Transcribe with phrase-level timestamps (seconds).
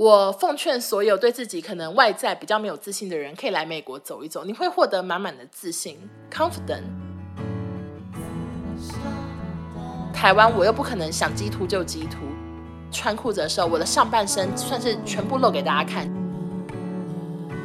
[0.00, 5.98] 我奉劝所有对自己可能外在比较没有自信的人，可以来美国走一走，你会获得满满的自信
[6.32, 6.84] ，confident。
[10.14, 12.20] 台湾我又不可能想激突就激突，
[12.90, 16.10] 穿裤子的时候，我的上半身算是全部露给大家看。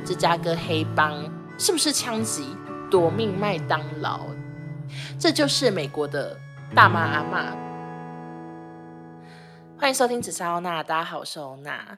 [0.05, 1.13] 芝加哥黑帮
[1.57, 2.53] 是不是枪击？
[2.91, 4.19] 夺命麦当劳，
[5.17, 6.37] 这就是美国的
[6.75, 7.55] 大妈阿嬷。
[9.77, 11.97] 欢迎收听紫砂欧娜，大家好，我是欧娜。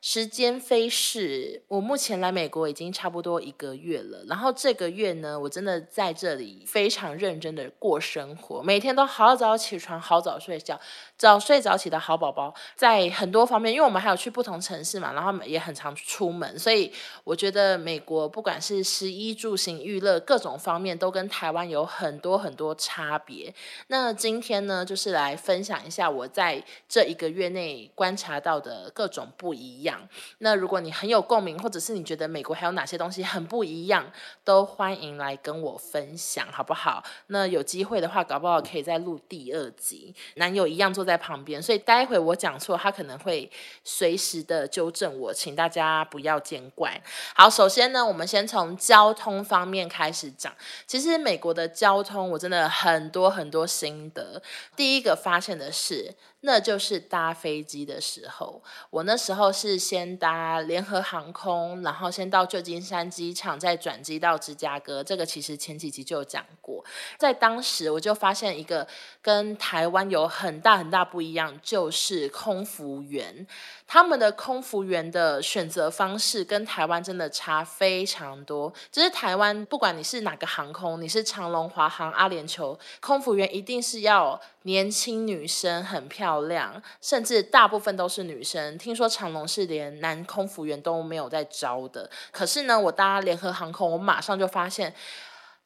[0.00, 4.24] 时间飞逝，我目前来美国已经差不多一个月了。
[4.28, 10.80] 然后这个月呢，我真的在这里非常认真的过生活，每天都好早起床，好早睡觉，
[11.18, 12.54] 早睡早起的好宝宝。
[12.76, 16.90] 在很多方面，因为我们还有去不同城市嘛，然后也很常出门，所以
[17.24, 23.52] 我觉得美国不管是食衣住行娱乐各种方面，都跟台湾有很多很多差别。
[23.88, 30.08] 那今天呢，就是来分享一下我在这一个月内观察到的各种不一样。
[30.38, 34.08] 那如果你很有共鸣，或者是你觉得美国还有哪些东西很不一样，
[34.44, 37.02] 都欢迎来跟我分享，好不好？
[37.26, 40.14] 那有机会的话，搞不好可以再录第二集。
[40.36, 43.50] 男友一样坐在旁边，所以待会我讲错，他可能会
[43.82, 47.00] 随时的纠正我，请大家不要见怪。
[47.34, 50.54] 好，首先呢，我们先从交通方面开始讲。
[50.86, 54.42] 其实美国的交通，我真的很多很多心得。
[54.76, 56.14] 第一个发现的是。
[56.40, 65.02] 那就是搭飞机的时候，我那时候是先搭联合航空，然后先到旧金山机场，再转机到芝加哥。
[65.02, 66.84] 这个其实前几集就有讲过。
[67.18, 68.86] 在当时，我就发现一个
[69.20, 73.46] 跟台湾有很大很大不一样，就是空服员。
[73.90, 78.70] 他们的空服员的选择方式跟台湾真的差非常多。
[78.92, 88.76] 就是台湾，不管你是哪个航空，你是长龙、华航、阿联酋，空服员一定是要年轻女生，很漂亮，甚至大部分都是女生。
[88.76, 92.10] 听说长荣是连男空服员都没有在招的。
[92.30, 94.94] 可是呢，我搭联合航空，我马上就发现，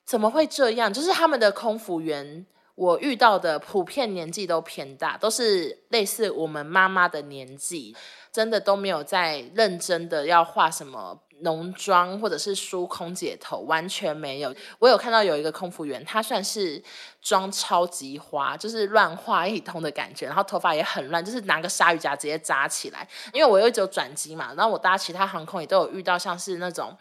[0.05, 0.93] 怎么会这样？
[0.93, 2.47] 就是他们的空服员。
[2.75, 7.95] 我遇到的普遍年纪都偏大，都是类似我们妈妈的年纪，
[8.33, 14.55] 真的都没有在认真的要画什么浓妆或者是梳空姐头，完全没有。
[14.79, 16.83] 我有看到有一个空服员，他算是
[17.21, 23.07] 妆超级花，就是乱画一通的感觉，然后头发也很乱，就是拿个鲨鱼夹直接扎起来。
[23.33, 26.97] 因为我一直有转机嘛，然后我搭其他航空也都有遇到，像是那种。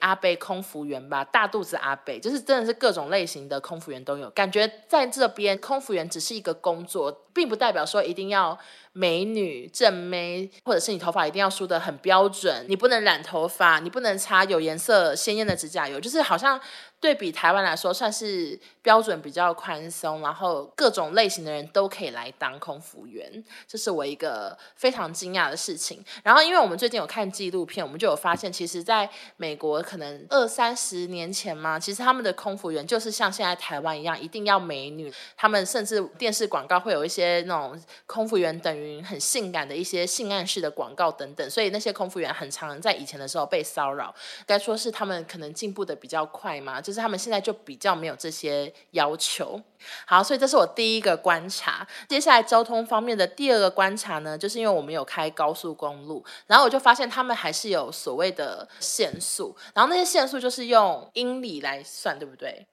[0.00, 4.28] 阿贝空服员吧，大肚子阿贝，就是真的是各种类型的空服员都有。
[4.30, 8.58] 感觉在这边，空服员只是一个工作，并不代表说一定要
[8.92, 16.60] 美女正妹，或者是你头发一定要梳的很标准，你不能染头发，你不能擦有颜色鲜艳的指甲油，就是好像。
[17.00, 26.04] 对比台湾来说，算是标准比较宽松，然后各种类型的人都可以来当空服员，这是我一个非常惊讶的事情。
[26.24, 35.12] 然后，因为我们最近有看纪录片，我们就有发现，其实在美国可能二三十年前嘛，其实他们的空服员就是像现在台湾一样，一定要美女。
[35.36, 44.12] 他们甚至电视广告会有一些那种空服员等于很性感的一些性暗示的广告等等，所以那些空服员很常在以前的时候被骚扰。
[44.44, 46.80] 该说是他们可能进步的比较快嘛。
[46.88, 49.60] 就是他们现在就比较没有这些要求。
[50.06, 51.86] 好，所以这是我第一个观察。
[52.08, 62.66] 接下来交通方面的第二个观察呢，就是因为我们有开高速公路，然后我就发现他们还是有所谓的限速，然后那些限速就是用英里来算，对不对？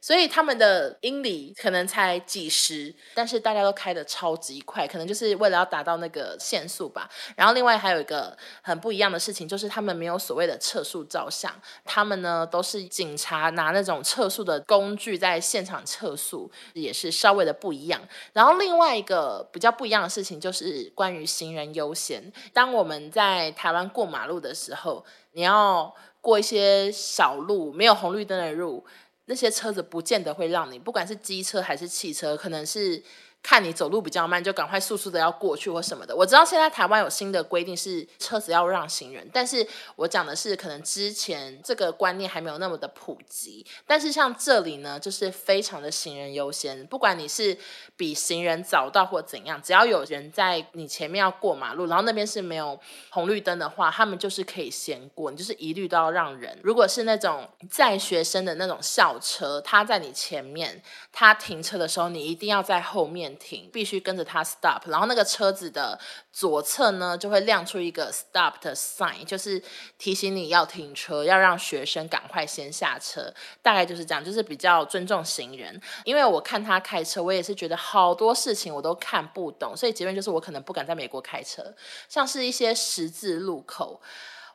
[0.00, 7.08] 所以他们的英里可能才几十，但是大家都开得超级快，可能就是为了要达到那个限速吧。
[7.36, 11.52] 然后另外还有一个很不一样的事情，就是他们没有所谓的测速照相，
[11.84, 16.50] 他们呢都是警察拿那种测速的工具在现场测速。
[16.74, 18.00] 也是稍微的不一样，
[18.32, 22.32] 然后另外一个比较不一样的事情就是关于行人优先。
[22.52, 28.84] 当我们在台湾过马路的时候，你要过一些小路，没有红绿灯的路，
[29.26, 33.02] 那些车子不见得会让你，不管是机车还是汽车，可能是。
[33.46, 36.16] 看你走路比较慢，就赶快速速的要过去或什么的。
[36.16, 39.64] 我知道现在台湾有新的规定是车子要让行人，但是
[39.96, 43.64] 我讲的是可能之前这个观念还没有那么的普及。
[43.86, 47.54] 但是像这里呢，就是非常的行人优先，不管你是
[47.98, 52.80] 比行人早到或怎样，只要有人在你前面要过马路，然后那边是没有
[53.10, 56.58] 红绿灯的话，他们就是可以先过，你就是一律都要让人。
[56.62, 60.82] 如果是那种载学生的那种校车，他在你前面，
[61.12, 63.33] 他停车的时候，你一定要在后面。
[63.38, 65.98] 停，必须跟着它 stop，然后那个车子的
[66.32, 69.62] 左侧呢就会亮出一个 stop 的 sign，就是
[69.98, 73.32] 提醒你要停车，要让学生赶快先下车，
[73.62, 75.80] 大概就是这样，就是比较尊重行人。
[76.04, 81.74] 因为我看他开车，我也是觉得好多事情我都看不懂，所以结论就是我可能不敢在美国开车，
[82.08, 84.00] 像是一些十字路口。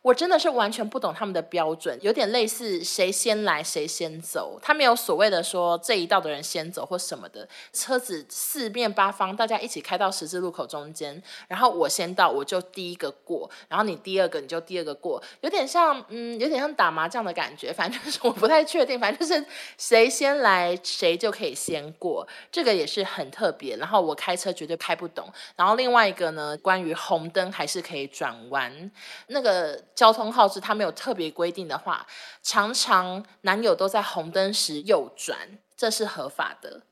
[0.02, 7.46] 我真的是完全不懂他们的标准，有点类似谁先来谁先走，他没有所谓的说这一道的人先走或什么的。
[7.74, 19.46] 车子四面八方，大家一起开到十字路口中间，然后我先到，我就第一个过，然后你第二个你就第二个过，有点像嗯，有点像打麻将的感觉，反正就是我不太确定，反正就是
[19.78, 23.76] 谁先来谁就可以先过，这个也是很特别。
[23.76, 25.28] 然后我开车绝对开不懂。
[25.58, 28.90] 然后另外一个呢，关于红灯还是可以转弯，
[29.28, 29.78] 那个。
[30.00, 32.08] 交通号志它没有特别规定的话，
[32.42, 35.38] 常常男友都在红灯时右转，
[35.76, 36.84] 这是合法的。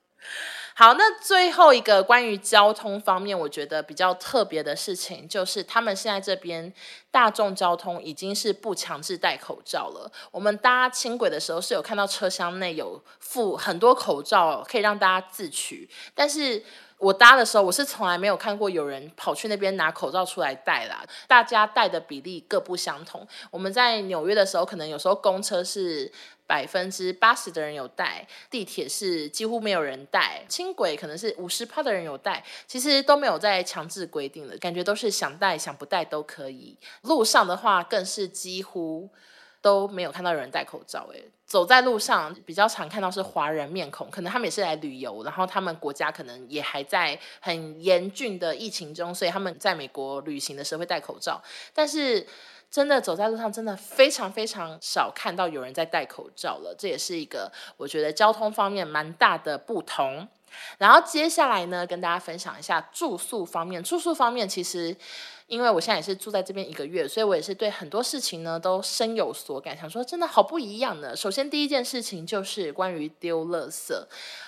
[0.76, 6.74] 好，那最后一个关于交通方面，我觉得比较特别的事情，就是他们现在这边
[7.10, 10.12] 大众交通已经是不强制戴口罩了。
[10.30, 16.62] 我们搭轻轨的时候是有看到车厢内有附很多口罩，可以让大家自取，但是。
[16.98, 21.06] 我搭的时候，我是从来没有看过有人跑去那边拿口罩出来戴啦。
[21.28, 23.26] 大家戴的比例各不相同。
[23.52, 26.12] 我们在纽约的时候，可能有时候公车是
[26.48, 36.76] 百分之八十的人有戴，地铁是几乎没有人戴，轻轨可能是五十趴的人有戴，其实都没有在强制规定的，感觉都是想戴想不戴都可以。
[37.04, 39.10] 路上的话，更是几乎。
[39.68, 51.44] 都没有看到有人戴口罩，诶，走在路上比较常看到是华人面孔，可能他们也是来旅游，然后他们国家可能也还在很严峻的疫情中，所以他们在美国旅行的时候会戴口罩。
[51.74, 52.26] 但是
[52.72, 60.26] 真的走在路上，真的非常非常少看到有人在戴口罩了，这也是一个我觉得交通方面蛮大的不同。
[60.78, 64.96] 然后接下来呢，跟大家分享一下住宿方面，住宿方面其实。
[65.48, 71.16] 因为我现在也是住在这边一个月，所以我也是对很多事情呢都深有所感，想说真的好不一样呢。
[71.16, 73.94] 首先第一件事情就是关于丢垃圾。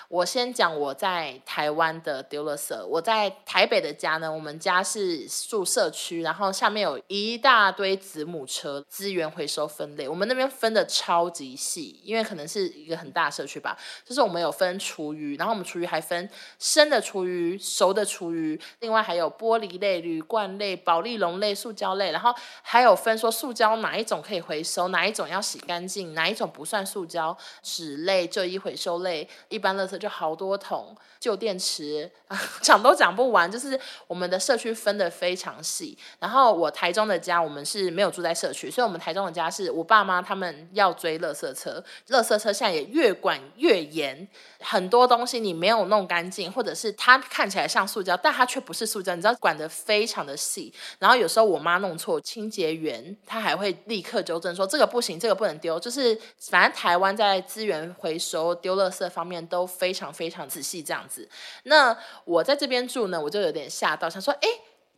[0.08, 2.74] 我先讲我在台湾的丢垃圾。
[2.84, 10.08] 我在台北的家呢，我们家是住社区，然后下面有一大堆子母车资源回收分类。
[10.08, 13.78] 我们那边分的超级细，因为可能是一个很大社区吧。
[14.04, 29.96] 就是我们有分厨余，然后我们厨余还分生的厨余、熟的厨余，另外还有玻璃类、铝罐类、保利龙类、塑胶类，然后还有分说塑胶哪一种可以回收，哪一种要洗干净，哪一种不算塑胶，纸类、旧衣回收类、一般垃圾。
[30.00, 32.10] 就好多桶旧电池，
[32.62, 33.48] 讲都讲不完。
[33.48, 33.78] 就是
[34.08, 35.96] 我们的社区分得非常细。
[36.18, 44.26] 然后我台中的家，我们是没有住在社区，所以我们台中的家是我爸妈他们要追垃圾车，垃圾车现在也越管越严，
[44.60, 50.72] 很多东西你没有弄干净，或者是它看起来像塑胶，但它却不是塑胶，你知道管得非常的细。
[50.98, 55.80] 然后有时候我妈弄错，清洁员他还会立刻纠正说这个不行，这个不能丢。
[55.80, 60.10] 就是反正台湾在资源回收丢垃圾方面都非常。
[60.20, 61.26] 非常仔细这样子，
[61.62, 64.48] 那我在这边住呢，我就有点吓到，想说，哎，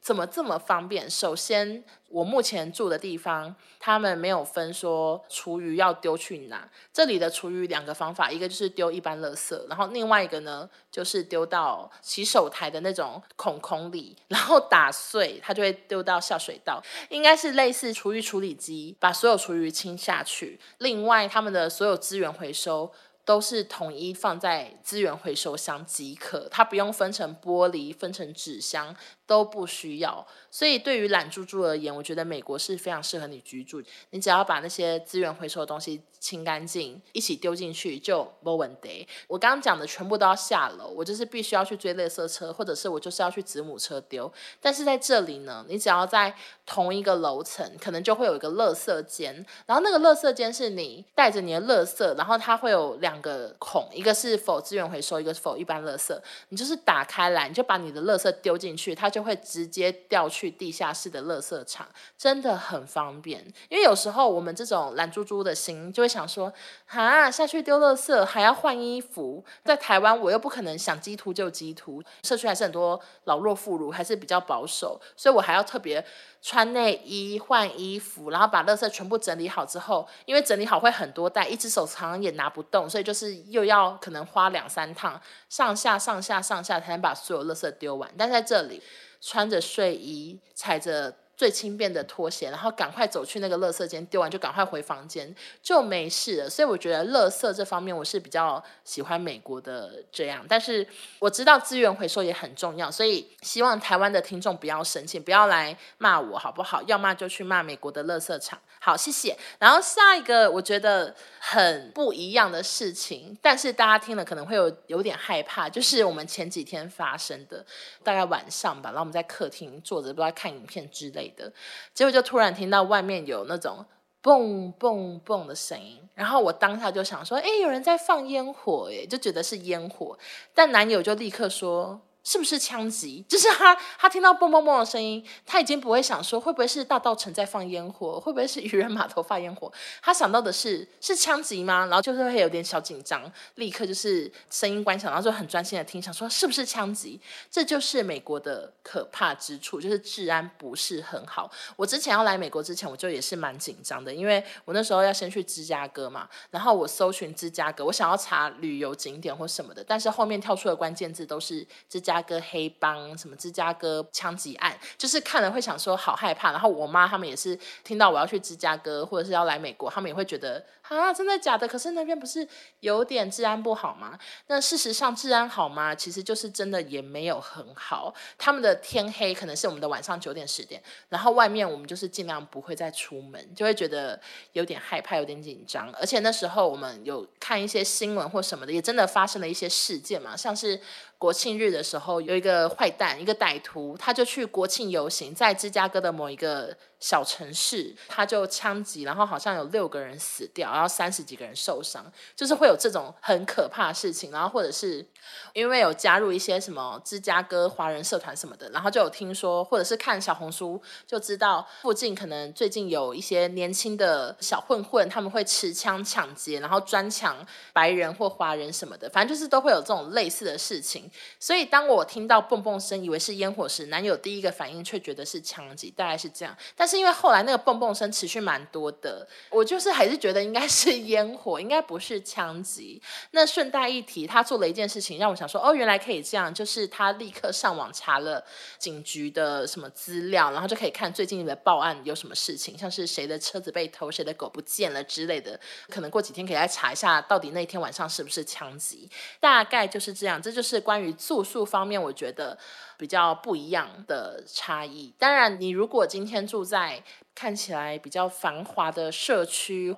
[0.03, 1.09] 怎么这么方便？
[1.09, 6.69] 首先，我目前住的地方，他们没有分说厨余要丢去哪。
[6.93, 20.59] 这里的厨余两个方法，一个就是丢一般垃圾，然后另外一个呢，就是丢到洗手台的那种孔孔里，然后打碎，它就会丢到下水道，应该是类似厨余处理机，把所有厨余清下去。
[20.79, 22.93] 另外，他们的所有资源回收。
[23.25, 28.97] 都是统一放在资源回收箱即可，它不用分成玻璃、分成纸箱。
[29.27, 33.83] 都不需要，所以对于懒猪猪而言，我觉得美国是非常适合你居住。
[34.11, 39.07] 你只要把那些资源回收的东西清干净，一起丢进去就没问题。
[39.29, 44.31] 我刚刚讲的全部都要下楼，我就是必须要去追垃圾车，或者是我就是要去子母车丢。
[44.61, 46.35] 但是在这里呢，你只要在
[46.67, 49.35] 同一个楼层，可能就会有一个垃圾间，
[49.67, 56.17] 然后那个垃圾间是你带着你的垃圾，然后它会有两个孔，一个是否资源回收，一个是否一般垃圾。
[56.51, 59.23] 你就是打开来，你就把你的垃圾丢进去，它就。
[59.23, 61.87] 会直接调去地下室的垃圾场，
[62.19, 63.41] 真的很方便。
[63.69, 66.53] 因为有时候我们这种懒猪猪的心就会想说，
[66.87, 76.05] 哈，下去丢垃圾还要换衣服，在台湾我又不可能想激图就激图，社区还是很多老弱妇孺，还是比较保守，所以我还要特别
[76.43, 85.19] 穿内衣换衣服，然后把垃圾全部整理好之后，因为整理好会很多袋，一只手常常也拿不动，所以就是又要可能花两三趟
[85.49, 88.13] 上下上下上下才能把所有垃圾丢完。
[88.19, 88.83] 但在这里。
[89.25, 96.49] 穿着睡衣，踩着最轻便的拖鞋，然后赶快走去那个垃圾间，丢完就赶快回房间，就没事了。
[96.49, 100.87] 所以我觉得垃圾这方面我是比较喜欢美国的这样，但是
[101.19, 106.81] 我知道资源回收也很重要，所以希望台湾的听众不要生气，不要来骂我好不好？
[106.83, 108.57] 要骂就去骂美国的垃圾场。
[108.79, 109.37] 好，谢谢。
[109.59, 117.67] 然后下一个我觉得很不一样的事情，但是大家听了可能会有有点害怕，就是我们前几天发生的，
[118.05, 121.53] 大概晚上吧，然后我们在客厅坐着，不知道看影片之类的，
[121.95, 123.85] 结果就突然听到外面有那种
[124.21, 130.19] 蹦蹦蹦的声音，然后我当下就想说，哎，有人在放烟火，哎，就觉得是烟火，
[130.55, 132.01] 但男友就立刻说。
[132.25, 133.25] 是不是枪击？
[133.29, 139.73] 就是他，他听到嘣嘣嘣的声音，他已经不会想说会不会是大道城在放烟火，会不会是渔人码头放烟火？
[140.01, 141.87] 他想到的是是枪击吗？
[141.87, 147.21] 然后就是会有点小紧张，立刻就是声音关小，然后就很专心的听，想说是不是枪击？
[147.51, 151.51] 这就是美国的可怕之处，就是治安不是很好。
[151.75, 162.12] 我之前要来美国之前，我就也是蛮紧张的，因为我那时候要先去芝加哥嘛，然后我搜寻芝加哥，我想要查旅游景点或什么的，但是后面跳出的关键字都是芝加。
[162.13, 166.51] 芝加哥黑帮什么芝加哥枪击案，就是看了会想说好害怕。
[166.51, 171.67] 然后我妈他们也是听到我要去芝加哥或者是要来美国，他们也会觉得啊，真的假的？
[171.67, 172.47] 可是那边不是
[172.81, 174.19] 有点治安不好吗？
[174.49, 175.95] 那事实上治安好吗？
[175.95, 178.15] 其实就是真的也没有很好。
[178.37, 184.21] 他们的天黑可能是我们的晚上九点十点，然后外面我们就是尽量不会再出门，就会觉得
[184.53, 185.91] 有点害怕，有点紧张。
[185.93, 190.79] 而且那时候我们有看一些新闻或什么的，也真的发生了一些事件嘛，像是。
[191.23, 202.05] 国庆日的时候，有一个坏蛋，一个歹徒，他就去国庆游行，在芝加哥的某一个小城市，他就枪击，然后好像有六个人死掉，然后三十几个人受伤，
[202.37, 204.31] 就是会有这种很可怕的事情。
[204.31, 205.05] 然后或者是
[205.53, 221.11] 因为有加入一些什么芝加哥华人社团什么的，然后就有听说，或者是看小红书就知道附近可能最近有一些年轻的小混混，他们会持枪抢劫，然后专抢白人或华人什么的，反正就是都会有这种类似的事情。
[221.41, 226.57] 所以当我听到蹦蹦声，以为是烟火时，男友第一个反应却觉得是枪击，大概是这样。
[226.77, 233.01] 但是是因为后来那个蹦蹦声持续蛮多的，我就是还是觉得应该是烟火，应该不是枪击。
[233.31, 238.45] 那顺带一提，他做了一件事情，让我想说，哦，原来可以这样，就是他立刻上网查了
[238.79, 245.59] 警局的什么资料，然后就可以看最近的报案有什么事情，像是谁的车子被偷，谁的狗不见了之类的。
[245.89, 249.09] 可能过几天可以来查一下，到底那天晚上是不是枪击。
[249.41, 252.59] 大概就是这样，这就是关于住宿方面，我觉得
[253.03, 255.13] 比较不一样的差异。
[255.19, 257.03] 当然，你如果今天住在
[257.35, 259.97] 看起来比较繁华的社区，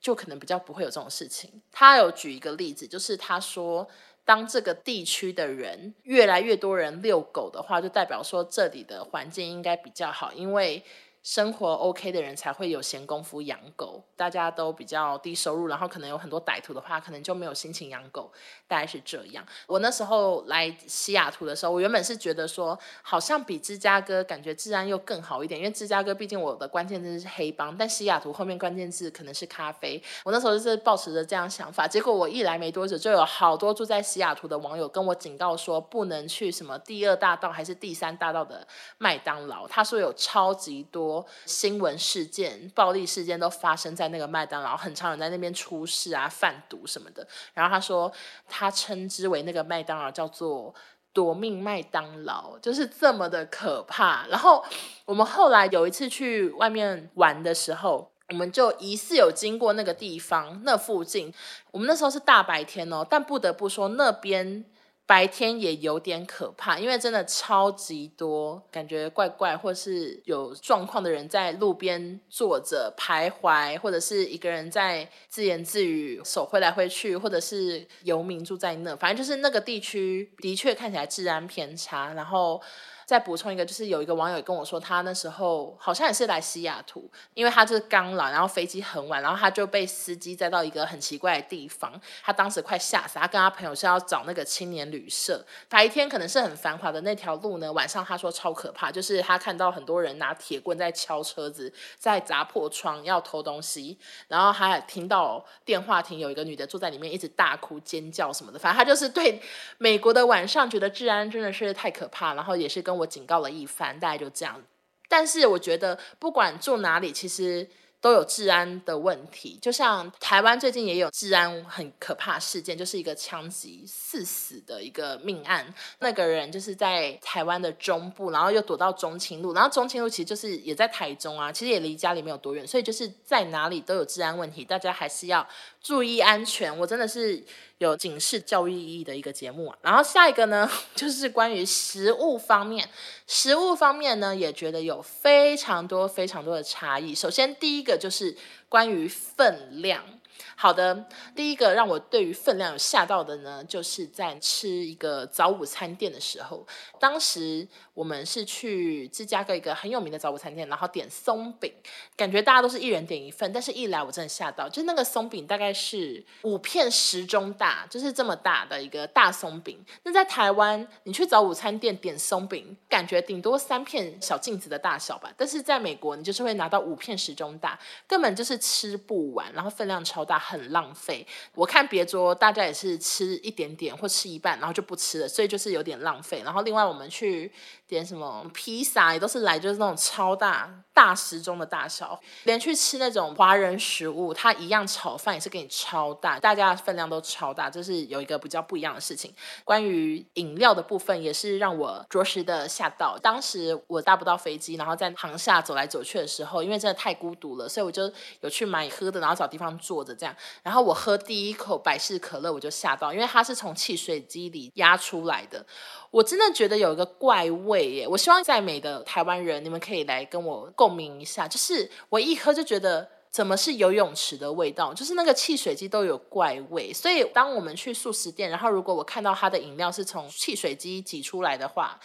[0.00, 1.62] 就可能比较不会有这种事情。
[1.70, 3.86] 他有举一个例子，就是他说，
[4.24, 10.82] 当这个地区的人越来越多人遛狗的话，就代表说这里的环境应该比较好，因为。
[11.22, 18.32] 生活 OK 的人才会有闲工夫养狗，大家都比较低收入，然后可能有很多歹徒的话，可能就没有心情养狗，
[18.66, 19.44] 大概是这样。
[19.66, 30.02] 我那时候来西雅图的时候，我原本是觉得说，好像比芝加哥感觉治安又更好一点，因为芝加哥毕竟我的关键字是黑帮，但西雅图后面关键字可能是咖啡。
[30.24, 41.09] 我那时候就是抱持着这样想法，结果我一来没多久，就有好多住在西雅图的网友跟我警告说，不能去什么第二大道还是第三大道的麦当劳，他说有超级多。
[41.46, 47.26] 新闻事件、暴力事件都发生在那个麦当劳，很常人在那边出事啊、贩毒什么的。
[47.54, 48.12] 然后他说，
[48.48, 50.74] 他称之为那个麦当劳叫做
[51.12, 54.26] “夺命麦当劳”，就是这么的可怕。
[54.28, 54.64] 然后
[55.04, 61.32] 我们后来有一次去外面玩的时候，我们就疑似有经过那个地方，那附近。
[61.70, 64.64] 我们那时候是大白天哦，但不得不说那边。
[65.10, 82.62] 白天也有点可怕，因为真的超级多，感觉怪怪或是有状况的人在路边坐着徘徊，或者是一个人在自言自语，手挥来挥去，或者是游民住在那，反正就是那个地区的确看起来治安偏差，然后。
[83.10, 103.98] 再补充一个，就是有一个网友跟我说，他那时候好像也是来西雅图，因为他就是刚来，然后飞机很晚，然后他就被司机载到一个很奇怪的地方，他当时快吓死，他跟他朋友是要找那个青年旅社，白天可能是很繁华的那条路呢，晚上他说超可怕，就是他看到很多人拿铁棍在敲车子，在砸破窗要偷东西，
[104.28, 109.42] 然后他还听到电话亭有一个女的坐在里面一直大哭尖叫什么的，反正他就是对
[109.78, 114.62] 美国的晚上觉得治安真的是太可怕，然后也是跟我警告了一番，大概就这样。
[115.08, 117.68] 但是我觉得不管住哪里，其实
[118.00, 119.58] 都有治安的问题。
[119.60, 125.74] 就像台湾最近也有治安很可怕事件，就是一个枪击四死的一个命案。
[125.98, 135.46] 那个人就是在台湾的中部，然后又躲到中清路，然后中清路其实就是也在台中啊，其实也离家里没有多远，所以就是在哪里都有治安问题，大家还是要
[135.82, 136.76] 注意安全。
[136.78, 137.42] 我真的是
[137.78, 139.78] 有警示教育意义的一个节目啊。
[139.82, 142.88] 然后下一个呢， 就是关于食物方面，
[143.26, 147.14] 食物方面呢也觉得有非常多非常多的差异。
[147.14, 148.36] 首先第一个就是
[148.68, 150.19] 关于分量。
[150.56, 156.66] 好的，第一个让我对于分量有吓到的呢，就是在吃一个早午餐店的时候，
[156.98, 161.72] 当时我们是去芝加哥一个很有名的早午餐店，然后点松饼，
[162.16, 169.82] 感觉大家都是一人点一份，但是一来我真的吓到，就是那个松饼大概是五片时钟大，就是这么大的一个大松饼。
[170.02, 180.40] 那在台湾，你去早午餐店点松饼，感觉顶多三片小镜子的大小吧，但是在美国，你就是会拿到五片时钟大，根本就是吃不完，然后分量超大。
[180.40, 181.24] 很浪费，
[181.54, 186.42] 我看别桌大家也是吃一点点或吃一半，然后就不吃了，所以就是有点浪费。
[186.42, 187.52] 然后另外我们去
[187.90, 199.34] 点什么披萨，也都是来就是那种超大大时钟的大小，连去吃那种华人食物，它一样炒饭也是给你超大，大家分量都超大，这是有一个比较不一样的事情。
[199.64, 203.18] 关于饮料的部分，也是让我着实的吓到。
[203.18, 210.34] 当时我搭不到飞机，然后在航厦走来走去的时候，因为真的太孤独了，所以我就有去买喝的，然后找地方坐着这样。
[210.62, 215.64] 然后我喝第一口百事可乐，我就吓到，因为它是从汽水机里压出来的。
[216.10, 221.46] 我真的觉得有一个怪味我希望在美的台湾人，你们可以来跟我共鸣一下。
[221.46, 224.92] 就是我一喝就觉得，怎么是游泳池的味道？
[224.92, 226.92] 就是那个汽水机都有怪味。
[226.92, 231.98] 所以当我们去素食店，然后如果我看到它的饮料是从汽水机挤出来的话，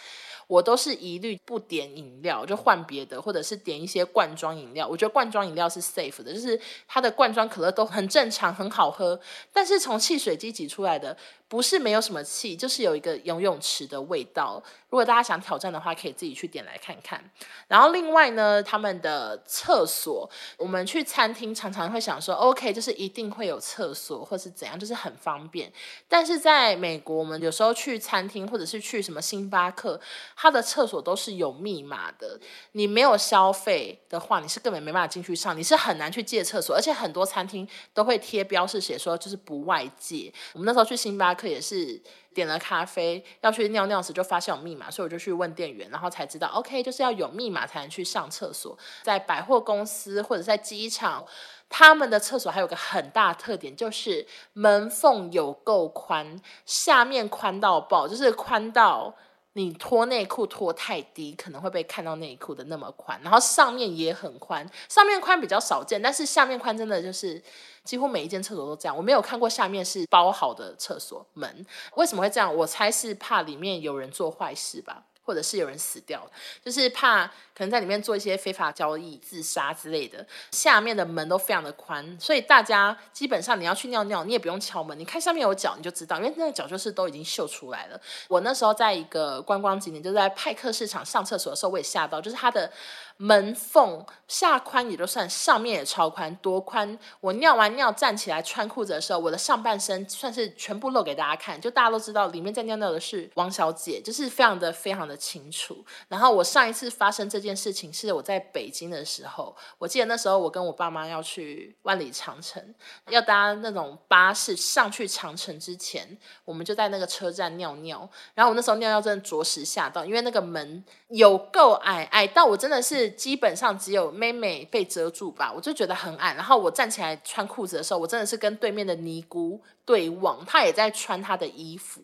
[0.48, 4.86] 我都是一律不点饮料，就换别的，或者是点一些罐装饮料。
[4.86, 9.18] 我觉得罐装饮料是 safe 的，就是它的罐装可乐都很正常，很好喝。
[9.52, 11.16] 但是从汽水机挤出来的，
[11.48, 14.62] 不是没有什么气，就是有一个游泳池的味道。
[14.88, 17.22] 如果大家想挑战的话，可以自己去点来看看。
[17.68, 25.70] 然后另外呢，他们的厕所，我们去餐厅常常会想说，OK，就是一定会有厕所，或是怎样，就是很方便。
[26.08, 30.00] 但是在美国，我们有时候去餐厅或者是去什么星巴克，
[30.34, 32.38] 它的厕所都是有密码的。
[32.72, 36.74] 你没有消费的话，你是根本没办法进去上，你是很难去借厕所。
[36.74, 40.32] 而且很多餐厅都会贴标示写说，就是不外借。
[40.54, 42.00] 我们那时候去星巴也是。
[42.36, 48.76] 点了咖啡要去尿尿时，就发现有密码，所以我就去问店员，然后才知道，OK，就是要有密码才能去上厕所。
[49.02, 51.24] 在百货公司或者在机场，
[51.70, 59.14] 他们的厕所还有个很大特点，就是门缝有够宽，下面宽到爆，就是宽到
[59.56, 63.18] 你脱内裤脱太低，可能会被看到内裤的那么宽。
[63.22, 67.42] 然后上面也很宽，上面宽比较少见，但是下面宽真的就是。
[67.86, 71.64] 几乎每一间厕所都这样，我没有看过下面是包好的厕所门。
[71.94, 72.52] 为什么会这样？
[72.52, 75.04] 我猜是怕里面有人做坏事吧。
[75.26, 76.24] 或者是有人死掉，
[76.64, 80.24] 就是怕可能在里面做一些非法交易、自杀之类的。
[80.52, 88.00] 下面的门都非常的宽，所以大家基本上你要去尿尿，你也不用敲门，你看上面有脚你就知道，因为那个脚就是都已经秀出来了。
[88.28, 92.70] 我那时候在一个观光景点，就在派克市场上厕所的时候，我也吓到，就是它的
[93.16, 96.96] 门缝下宽也就算，上面也超宽，多宽？
[97.20, 105.15] 我尿完尿站起来穿裤子的时候，我的上半身算是全部露给大家看，就大家都知道里面在尿尿的是王小姐，就是非常的非常的。
[105.16, 105.84] 清楚。
[106.08, 112.62] 然后我上一次发生这件事情是我在北京的时候，我记得那时候我跟我爸妈要去万里长城，
[113.08, 118.08] 要搭那种巴士上去长城之前，我们就在那个车站尿尿。
[118.34, 126.34] 然后我那时候尿尿真的着实吓到，因为那个门有够矮，矮到我真的是基本上只有妹妹被遮住吧，我就觉得很矮。
[126.34, 132.02] 然后我站起来穿裤子的时候，我真的是跟对面的尼姑对望，他也在穿他的衣服，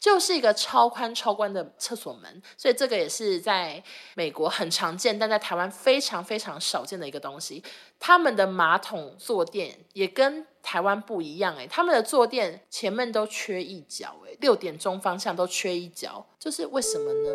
[0.00, 2.42] 就是一个超宽超宽的厕所门。
[2.56, 3.80] 所以这个也是在
[4.14, 7.62] 美国很常见，但在台湾非常非常少见的一个东西。
[8.00, 17.30] 他们的马桶坐垫也跟台湾不一样，诶，他们的坐垫前面都缺一角，诶，六点钟方向都缺一角，就是为什么呢？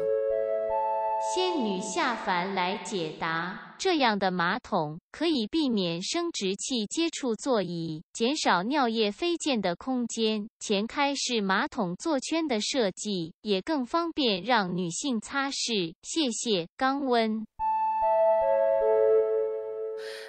[1.35, 10.47] 仙女下凡来解答：这样的马桶可以避免生殖器接触座椅，减少尿液飞溅的空间。
[10.57, 15.93] 前开式马桶座圈的设计也更方便让女性擦拭。
[16.01, 17.45] 谢谢，肛温。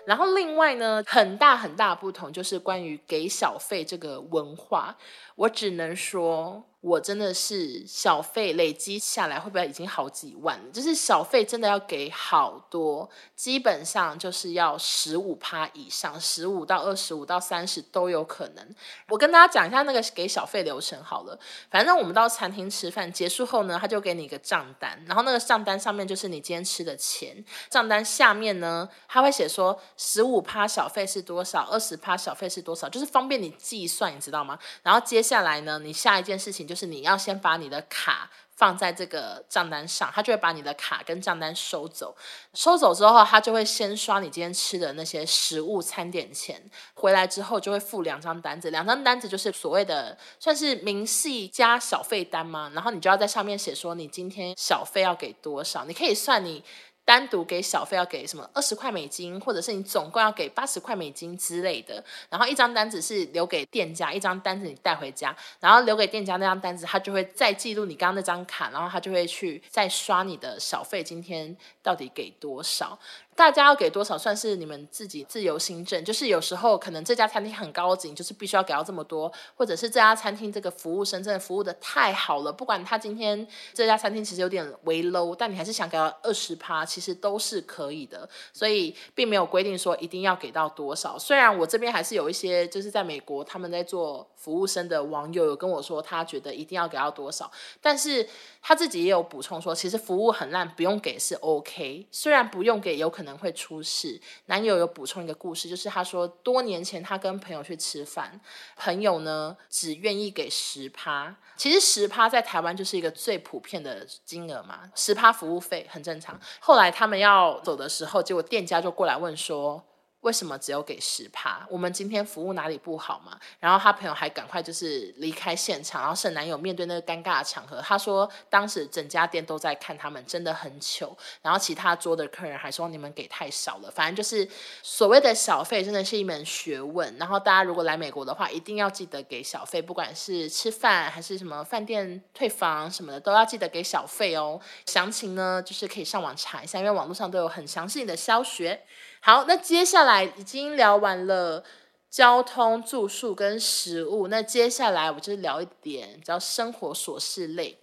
[0.07, 4.97] 然后另外呢，很大很大不同就是关于给小费这个文化，
[5.37, 6.65] 我只能说。
[6.85, 10.61] 我真的是小费累积下来会不会已经好几万？
[10.71, 18.75] 就是小费真的要给好多，基本上就是要十五趴以上，十五到二十五到三十都有可能。
[19.09, 21.39] 我跟大家讲一下那个给小费流程好了。
[21.71, 27.43] 反正我们到餐厅吃饭结束后呢，他就给你一个账单，然后那个账单上面就是你今天吃的钱。
[27.71, 34.59] 账单下面呢，他会写说十五趴小费是多少，二十趴小费是多少，就是方便你计算，你知道吗？
[34.83, 42.17] 然后接下来呢，你下一件事情就是你要先把你的卡放在这个账单上，他就会把你的卡跟账单收走。
[42.53, 46.63] 收走之后，他就会先刷你今天吃的那些食物餐点钱。
[46.95, 52.71] 回来之后就会付两张单子，两张单子就是所谓的算是明细加小费单嘛。
[52.75, 56.65] 然后你就要在上面写说你今天小费要给多少，你可以算你。
[57.05, 62.03] 单独给小费要给什么二十块美金，或者是你总共要给八十块美金之类的。
[62.31, 72.99] 然后一张单子是留给店家，一张单子你带回家，然后留给店家那张单子，他就会再记录你刚刚那张卡，然后他就会去再刷你的小费，今天到底给多少。
[73.37, 91.19] 大家要给多少算是你们自己自由心证，就是有时候可能这家餐厅很高级，就是必须要给到这么多，或者是这家餐厅这个服务生真的服务的太好了，不管他今天这家餐厅其实有点微 low，但你还是想给到二十趴，其实都是可以的，所以并没有规定说一定要给到多少。
[91.19, 98.29] 虽然我这边还是有一些就是在美国他们在做服务生的网友有跟我说他觉得一定要给到多少，但是
[98.63, 103.24] 他自己也有补充说，其实服务很烂不用给是 OK，虽然不用给有可能。
[103.25, 104.21] 可能会出事。
[104.47, 108.39] 男友有补充一个故事，就是他说多年前他跟朋友去吃饭，
[108.77, 111.35] 朋友呢只愿意给十趴。
[111.57, 116.39] 其实十趴在台湾就是一个最普遍的金额嘛，十趴服务费很正常。
[116.61, 119.83] 后来他们要走的时候，结果店家就过来问说。
[120.25, 121.67] 为什么只有给十趴？
[121.71, 123.39] 我们今天服务哪里不好吗？
[123.61, 131.15] 然后他朋友还赶快就是离开现场，然后剩男友面对那个尴尬的场合，他说当时整家店都在看他们，真的很糗。
[131.43, 133.91] 然后其他桌的客人还说你们给太少了。
[133.91, 134.49] 反正就是
[134.83, 137.15] 所谓的小费真的是一门学问。
[137.19, 144.59] 然后大家如果来美国的话，一定要记得给小费，不管是吃饭还是什么饭店退房什么的，都要记得给小费哦。
[144.87, 148.83] 详情呢就是可以上网查一下，因为网络上都有很详细的教学。
[149.27, 151.65] 好，那接下来已经聊完了
[152.11, 157.79] 交通、住宿跟食物，那接下来我就聊一点比较生活琐事类。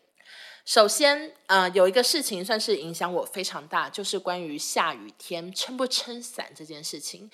[0.63, 7.27] 首先，呃，有一个事情算是影响我非常大，就是关于下雨天撑不撑伞这件事情。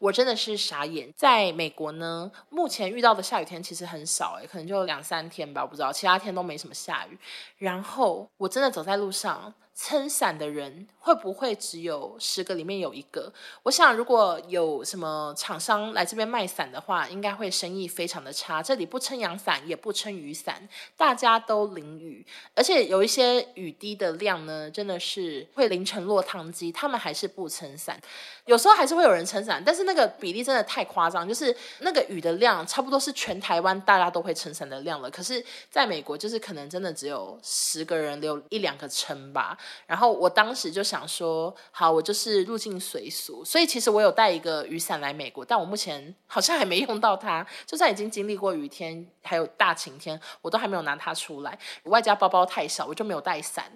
[0.00, 7.16] 我真的是傻眼，在美国呢，目前遇到的下雨天其实很少，诶，可能就两三天吧，我不知道，其他天都没什么下雨。
[7.58, 9.54] 然后我真的走在路上。
[9.74, 13.32] 撑伞的人会不会只有十个里面有一个？
[13.64, 18.62] 我想如果有什么厂商来这边卖伞的话，应该会生意非常的差。
[18.62, 28.00] 这里不撑阳伞，也不撑雨伞，大家都淋雨，而且有一些雨滴的量呢，真的是会淋成落汤鸡，他们还是不撑伞。
[28.44, 35.10] 有时候还是会有人撑伞，但是那个比例真的太夸张，就是那个雨的量差不多是全台湾大家都会撑伞的量了。
[35.10, 39.58] 可是在美国，就是可能真的只有十个人留一两个撑吧。
[39.86, 47.46] 然后我当时就是想说，好，我就是入境随俗，所以其实我有带一个雨伞来美国，但我目前好像还没用到它。
[47.64, 51.58] 就算已经经历过雨天，还有大晴天，我都还没有拿它出来。
[51.84, 53.72] 外加包包太小，我就没有带伞。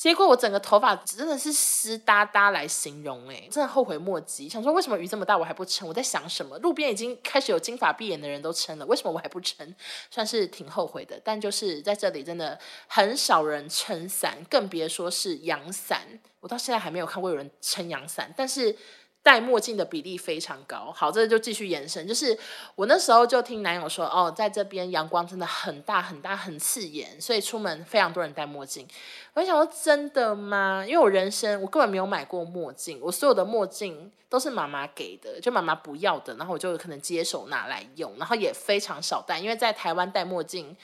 [0.00, 4.48] 结果我整个头发真的是湿哒哒来形容，哎，真的后悔莫及。
[4.48, 5.86] 想说为什么雨这么大我还不撑？
[5.86, 6.56] 我在想什么？
[6.60, 9.74] 路边已经开始有金发碧眼的人都撑了，为什么我还不撑？
[10.10, 11.20] 算是挺后悔的。
[11.22, 16.00] 但就是在这里真的很少人撑伞，更别说是阳伞。
[16.40, 18.74] 我到现在还没有看过有人撑阳伞，但是。
[19.22, 20.92] 戴墨镜的比例非常高。
[20.96, 22.36] 好，这就继续延伸，就是
[22.74, 28.86] 我那时候就听男友说，哦，在这边阳光真的很大很大很刺眼，所以出门非常多人戴墨镜。
[29.34, 30.84] 我想说，真的吗？
[30.86, 40.76] 因为我人生我根本没有买过墨镜，我所有的墨镜都是妈妈给的，就妈妈不要的，然后我就可能接手拿来用，然后也非常少戴，因为在台湾戴墨镜。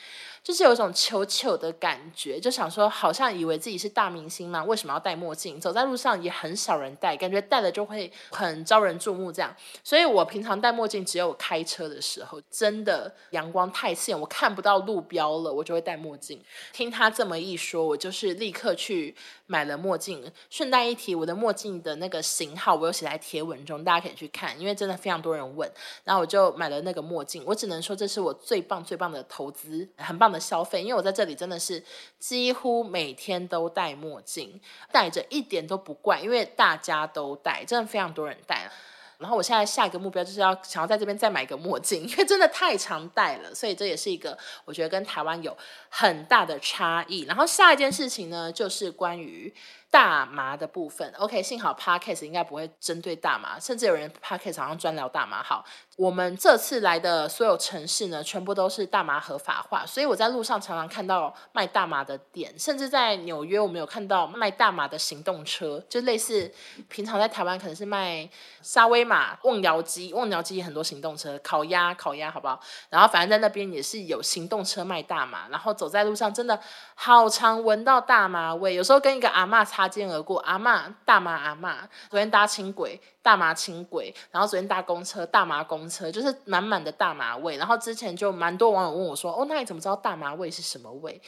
[0.47, 5.61] 就是有一种糗糗的感觉，就想说，好像以为自己是大明星嘛，为什么要戴墨镜？
[5.61, 9.53] 走在路上也很少人戴，感觉戴了就会很招人注目这样。
[9.83, 16.41] 所以我平常戴墨镜只有开车的时候，真的阳光太刺眼，我看不到路标了，我就会戴墨镜。
[16.73, 20.31] 听他这么一说，我就是立刻去买了墨镜。
[20.49, 25.69] 顺带一提，我的墨镜的那个型号我有写在贴文中，大家可以去看，因为真的非常多人问。
[26.05, 30.36] 然后我就买了那个墨镜，我只能说这是我最棒最棒的投资，很棒的。
[30.38, 31.83] 消费，因为我在这里真的是
[32.18, 34.61] 几乎每天都戴墨镜，
[34.92, 38.70] 戴着一点都不怪，因为大家都戴，真的非常多人戴。
[39.18, 45.57] 然后我现在下一个目标就是要想要在这边再买一个墨镜，因为真的太常戴了，所以这也是一个我觉得跟台湾有
[45.88, 47.22] 很大的差异。
[47.22, 49.55] 然后下一件事情呢，就是关于。
[49.90, 55.42] 大麻的部分，OK，幸好 Podcast 应该不会针对大麻，甚至有人 Podcast 好像专聊大麻。
[55.42, 55.64] 好，
[55.96, 66.53] 我们这次来的所有城市呢，全部都是大麻合法化，所以我在路上常常看到卖大麻的店，甚至在纽约，我们有看到卖大麻的行动车，就类似
[66.88, 68.29] 平常在台湾可能是卖
[68.61, 72.61] 沙威玛、瓮窑鸡，瓮窑鸡很多行动车，烤鸭、烤鸭，好不好？
[72.90, 76.61] 然后反正在那边也是有行动车卖大麻，然后走在路上真的
[76.94, 81.77] 好常闻到大麻味，有时候跟一个阿嬷擦肩而过，阿嬷大麻阿嬷，
[82.09, 87.59] 昨天搭轻轨，大麻轻轨，然后昨天搭公车，大麻公车，就是满满的大麻味。
[87.59, 91.21] 然后之前就蛮多网友问我说：“哦，那你怎么知道大麻味是什么味？”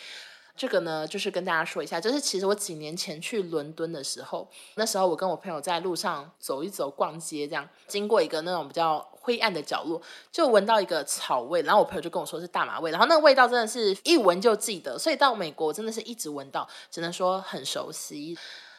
[0.56, 10.00] 这个呢，就是跟大家说一下，就是其实我几年前去伦敦的时候，那时候我跟我朋友在路上走一走、逛街，这样经过一个那种比较灰暗的角落，
[10.32, 18.38] 就闻到一个草味，然后我朋友就跟我说是大麻味，然后那个味道真的是一闻就记得，所以到美国真的是一直闻到，只能说很熟悉。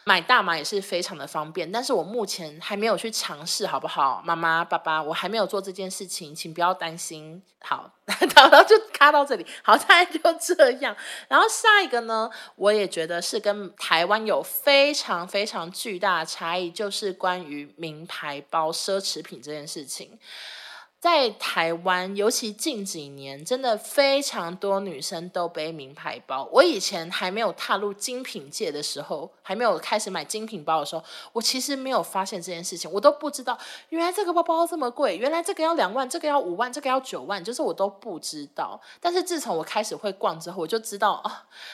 [0.09, 4.23] 买大麻也是非常的方便，但是我目前还没有去尝试，好不好？
[4.25, 7.39] 妈妈、爸爸，我还没有做这件事情，请不要担心。
[7.61, 10.97] 好， 然后就卡到这里，好，大概就这样。
[11.27, 20.17] 然后下一个呢，我也觉得是跟台湾有非常非常巨大的差异，就是关于名牌包、奢侈品这件事情。
[20.99, 26.49] 在台湾，尤其近几年，真的非常多女生都背名牌包。
[26.51, 33.57] 我以前还没有踏入精品界的时候，还没有开始买精品包的时候，我其实没有发现这件事情，我都不知道
[33.87, 38.77] 原来这个包包这么贵，原来这个要两万，这个要五万，这个要九万，就是我都不知道。
[38.99, 41.31] 但是自从我开始会逛之后，我就知道、哦，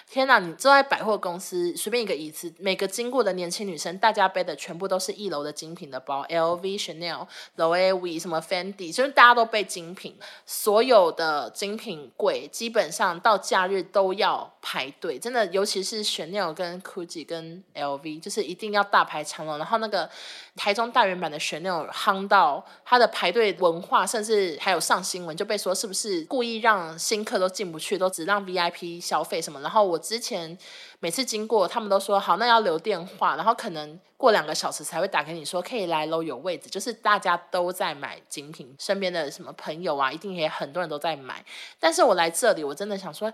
[0.08, 0.38] 天哪！
[0.38, 7.26] 你坐在百货公司，随便一个椅子，每个经过的年轻女生，大家背的全部都是一楼的精品的包，LV、Chanel、
[7.58, 9.15] Louis V 什么 Fendi，就是。
[9.16, 19.58] 大家都背精品，所有的精品柜基本上到假日都要排队，真的，尤其是 Chanel 跟 Gucci 跟 LV，就是一定要大排长龙。
[19.58, 20.10] 然后那个
[20.56, 29.62] 台中大圆版的 Chanel 夯到它的排队文化，甚至还有上新闻，就被说是不是故意让新客都进不去，都只让 VIP 消费什么。
[29.62, 30.58] 然后我之前。
[31.06, 36.68] 每次经过，他们都说好，那要留电话，然后可能过两个小时才会打给你说可以来喽，有位置。
[36.68, 41.46] 就是大家都在买精品，身边的什么朋友啊，一定也很多人都在买。
[41.80, 43.32] 但是我来这里，我真的想说，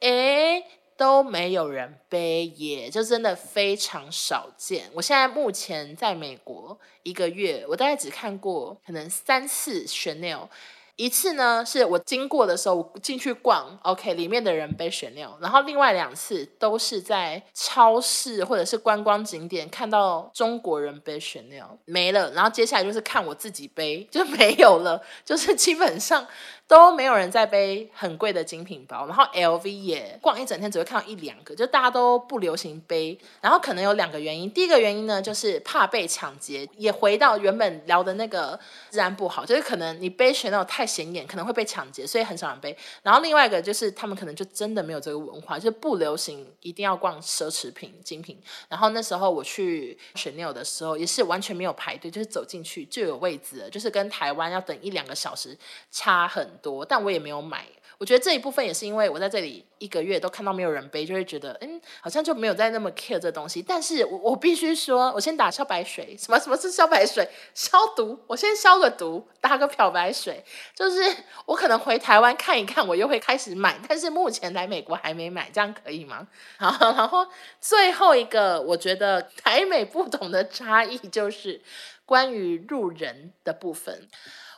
[0.00, 0.62] 诶，
[0.98, 4.90] 都没有人背耶，就真的非常少见。
[4.92, 10.48] 我现在目前在美国一个月，我大概只看过可能三次 Chanel。
[10.96, 26.26] 一次呢，是我经过的时候进去逛，OK，里面的人被选掉然后另外两次都是在超市或者是观光景点看到中国人被选掉没了，然后接下来就是看我自己背就没有了，就是基本上。
[26.66, 33.18] 都没有人在背很贵的精品包，然后 LV 也逛一整天只会看到一两个，就大家都不流行背。
[33.42, 38.58] 然后可能有两个原因，第一个原因呢就是怕被抢劫，也回到原本聊的那个
[38.90, 42.76] 治安不好，就是可能你背 Chanel 太显眼，可能会被抢劫，所以很少人背。
[43.02, 48.40] 然后另外一个就是他们可能就真的没有这个文化，就是不流行一定要逛奢侈品精品。
[48.70, 55.56] 然后那时候我去 Chanel 的时候也是完全没有排队，就是走进去就有位置了，就是跟台湾要等一两个小时
[55.90, 57.66] 差很多，但我也没有买。
[57.96, 63.62] 我觉得这一部分也是因为我在这里一个月都看到没有人背，就会觉得嗯，好像就没有再那么 care 这东西。
[63.62, 66.16] 但是我我必须说，我先打消白水。
[66.18, 67.26] 什么什么是消白水？
[67.54, 68.18] 消毒。
[68.26, 70.44] 我先消个毒，打个漂白水。
[70.74, 71.00] 就是
[71.46, 73.78] 我可能回台湾看一看，我又会开始买。
[73.88, 76.26] 但是目前来美国还没买，这样可以吗？
[76.58, 77.24] 好，然后
[77.60, 81.62] 最后一个，我觉得台美不同的差异就是
[82.04, 84.08] 关于路人的部分。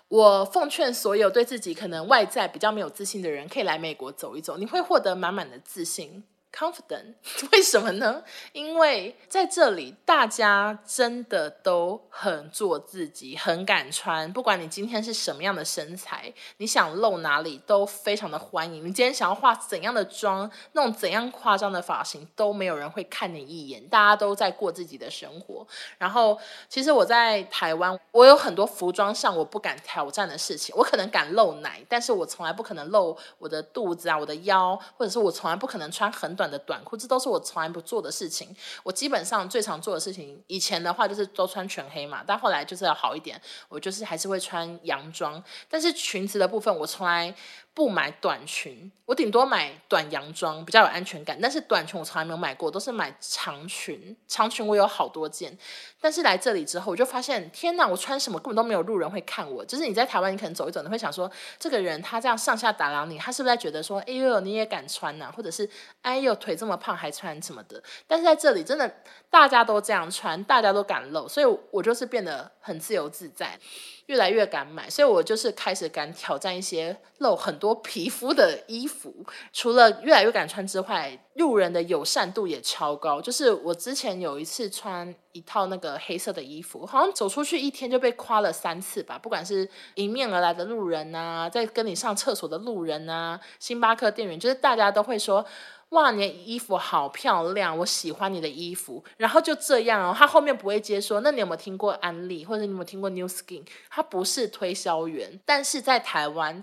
[0.08, 6.22] 我奉劝所有对自己可能外在比较没有自信的人，可以来美国走一走，你会获得满满的自信。
[6.56, 7.12] Confident，
[7.52, 8.22] 为什么呢？
[8.52, 14.32] 因为在这里，大家真的都很做自己，很敢穿。
[14.32, 18.80] 不管你今天是什么样的身材，你想露哪里都非常的欢迎。
[18.86, 23.86] 你今天想要化怎样的妆，弄怎样夸张的发型，都没有人会看你一眼。
[23.88, 25.66] 大家都在过自己的生活。
[25.98, 26.38] 然后，
[26.70, 30.74] 其实我在台湾，我有很多服装上我不敢挑战的事情。
[30.74, 38.54] 我可能敢露奶，但是我从来不可能露我的肚子啊，我的腰，或者是我从来不可能穿很短的短裤，这都是我从来不做的事情。
[38.82, 45.42] 我基本上最常做的事情，以前的话就是都穿全黑嘛，但后来就是要好一点，我就是还是会穿洋装。
[45.68, 47.34] 但是裙子的部分，我从来
[47.76, 51.38] 不买短裙，我顶多买短洋装比较有安全感。
[51.42, 54.16] 但是短裙我从来没有买过，都是买长裙。
[54.26, 55.54] 长裙我有好多件，
[56.00, 59.62] 但是来这里之后，我就发现，天哪，我穿什么根本都没有路人会看我。
[59.62, 65.68] 就是你在台湾，你可能走一走，你会想说，这个人他这样上下打量你，他是不是在觉得说，哎呦，你也敢穿呐、或者是，
[66.00, 67.82] 哎呦，腿这么胖还穿什么的？
[68.06, 68.90] 但是在这里，真的
[69.28, 73.58] 大家都这样穿，大家都敢露，所以我就是变得很自由自在。
[74.06, 79.12] 越来越敢买，所以我就是开始敢挑战一些露很多皮肤的衣服。
[79.52, 83.20] 除了越来越敢穿之外，路人的友善度也超高。
[83.20, 89.18] 就是我之前有一次穿一套那个黑色的衣服，好像走出去一天就被夸了三次吧。
[89.18, 95.44] 不管是迎面而来的路人啊，在跟你上厕所的路人啊，星巴克店员，就是大家都会说。
[95.90, 99.02] 哇，你的衣服好漂亮，我喜欢你的衣服。
[99.16, 103.64] 然后就这样哦，他后面不会接说，那你有没有听过安利，或者你有没有听过 New Skin？
[103.88, 106.62] 他不是推销员，但是在台湾。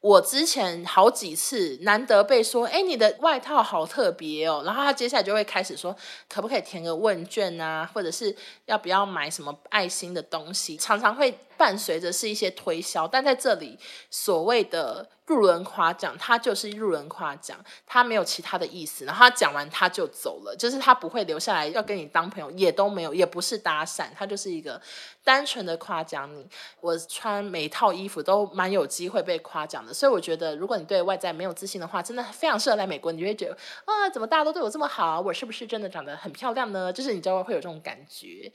[0.00, 5.94] 我之前好几次难得被说，哎，你的外套好特别哦，然后他接下来就会开始说，
[6.28, 8.34] 可不可以填个问卷啊，或者是
[8.66, 11.32] 要不要买什么爱心的东西，常常会
[11.62, 13.78] 伴随着是一些推销，但在这里
[14.10, 24.82] 所谓的路人夸奖，他就是路人夸奖，他没有其他的意思，然后他讲完他就走了，就是他不会留下来要跟你当朋友，也都没有，也不是搭讪，他就是一个
[25.22, 26.44] 单纯的夸奖你。
[26.80, 29.94] 我穿每一套衣服都蛮有机会被夸奖的。
[29.94, 33.12] 所以我觉得，如果你对外在没有自信的话，真的非常适合来美国。
[33.12, 35.20] 你就会觉得啊，怎么大家都对我这么好？
[35.20, 36.92] 我是不是真的长得很漂亮呢？
[36.92, 38.52] 就是你知道会有这种感觉。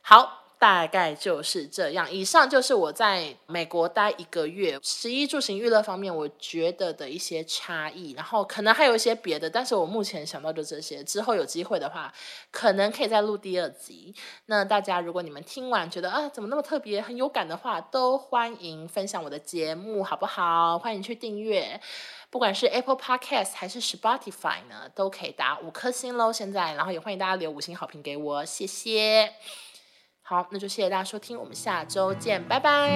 [0.00, 2.10] 好，大概就是这样。
[2.10, 8.12] 以上就是我在美国待一个月，食衣住行娱乐方面我觉得的一些差异。
[8.12, 11.04] 然后可能还有一些别的，但是我目前想到就这些。
[11.04, 12.12] 之后有机会的话，
[12.50, 14.14] 可能可以再录第二集。
[14.46, 20.78] 那大家如果你们听完觉得啊，怎么那么特别，很有感的话，都欢迎分享我的节目，好不好？
[20.78, 21.80] 欢迎去订阅，
[22.30, 26.32] 不管是 Apple Podcast 还是 Spotify 呢，都可以打五颗星喽。
[26.32, 29.65] 现在，然后也欢迎大家留五星好评给我，谢谢。
[30.28, 32.90] 好，那就谢谢大家收听，我们下周见，拜拜。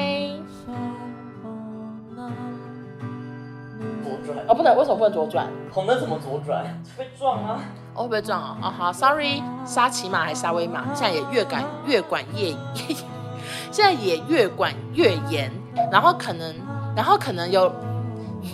[4.03, 5.47] 左转哦，不能，为什么不能左转？
[5.71, 6.65] 红灯怎么左转？
[6.99, 7.61] 被撞啊！
[7.95, 8.59] 哦，会不会撞啊？
[8.61, 10.93] 哦，好，sorry，沙琪玛还是沙威玛？
[10.93, 12.51] 现在也越管越管越，
[13.71, 15.53] 现在也越管越严，
[15.93, 16.53] 然后可能，
[16.97, 17.73] 然后可能有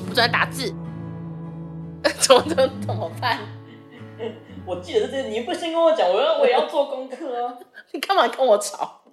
[0.06, 0.70] 不准打字，
[2.20, 3.38] 怎么怎么怎么办？
[4.66, 7.56] 我记得这些，你不先跟我讲，我要我也要做功课啊！
[7.92, 9.02] 你干嘛跟我吵？